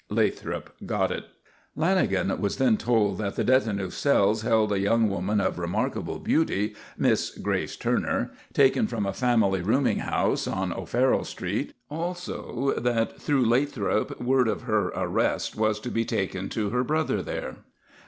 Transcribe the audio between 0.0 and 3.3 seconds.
Lathrop "got" it. Lanagan was then told